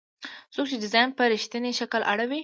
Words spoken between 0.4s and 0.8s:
څوک چې